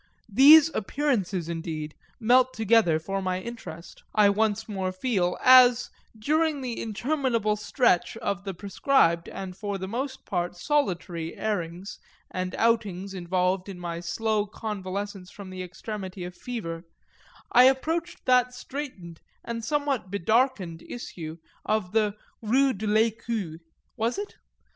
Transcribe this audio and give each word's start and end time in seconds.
These 0.33 0.73
appearances 0.73 1.47
indeed 1.47 1.93
melt 2.19 2.55
together 2.55 2.97
for 2.97 3.21
my 3.21 3.39
interest, 3.39 4.01
I 4.15 4.29
once 4.31 4.67
more 4.67 4.91
feel, 4.91 5.37
as, 5.43 5.91
during 6.17 6.61
the 6.61 6.81
interminable 6.81 7.55
stretch 7.55 8.17
of 8.17 8.43
the 8.43 8.55
prescribed 8.55 9.29
and 9.29 9.55
for 9.55 9.77
the 9.77 9.87
most 9.87 10.25
part 10.25 10.57
solitary 10.57 11.37
airings 11.37 11.99
and 12.31 12.55
outings 12.55 13.13
involved 13.13 13.69
in 13.69 13.77
my 13.79 13.99
slow 13.99 14.47
convalescence 14.47 15.29
from 15.29 15.51
the 15.51 15.61
extremity 15.61 16.23
of 16.23 16.33
fever, 16.35 16.83
I 17.51 17.65
approached 17.65 18.25
that 18.25 18.55
straitened 18.55 19.21
and 19.45 19.63
somewhat 19.63 20.09
bedarkened 20.09 20.81
issue 20.89 21.37
of 21.63 21.91
the 21.91 22.15
Rue 22.41 22.73
de 22.73 22.87
l'Écu 22.87 23.59
(was 23.97 24.17
it?) 24.17 24.33